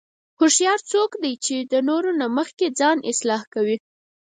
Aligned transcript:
هوښیار 0.39 0.79
څوک 0.91 1.11
دی 1.23 1.33
چې 1.45 1.55
د 1.71 1.73
نورو 1.89 2.09
نه 2.19 2.27
مخکې 2.37 2.67
ځان 2.79 2.97
اصلاح 3.11 3.41
کوي. 3.53 3.77